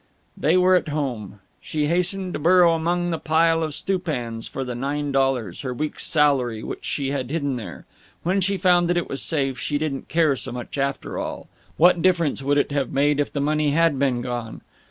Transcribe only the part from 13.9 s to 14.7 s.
been gone?